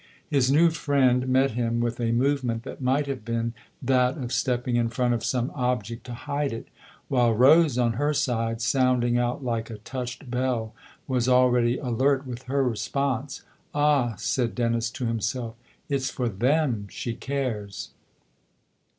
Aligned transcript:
His 0.31 0.51
new 0.51 0.71
friend 0.71 1.27
met 1.27 1.51
him 1.51 1.79
with 1.79 1.99
a 1.99 2.11
movement 2.11 2.63
that 2.63 2.81
might 2.81 3.05
have 3.05 3.23
been 3.23 3.53
that 3.83 3.85
THE 3.85 3.93
OTHER 3.93 4.03
HOUSE 4.03 4.13
75 4.15 4.23
of 4.23 4.33
stepping 4.33 4.75
in 4.77 4.89
front 4.89 5.13
of 5.13 5.23
some 5.23 5.51
object 5.53 6.05
to 6.07 6.13
hide 6.15 6.51
it, 6.53 6.69
while 7.07 7.35
Rose, 7.35 7.77
on 7.77 7.93
her 7.93 8.11
side, 8.11 8.61
sounding 8.61 9.19
out 9.19 9.45
like 9.45 9.69
a 9.69 9.77
touched 9.77 10.31
bell, 10.31 10.73
was 11.07 11.29
already 11.29 11.77
alert 11.77 12.25
with 12.25 12.41
her 12.45 12.63
response. 12.67 13.43
"Ah," 13.75 14.15
said 14.17 14.55
Dennis, 14.55 14.89
to 14.89 15.05
himself," 15.05 15.53
it's 15.87 16.09
for 16.09 16.27
them 16.27 16.87
she 16.89 17.13
cares 17.13 17.91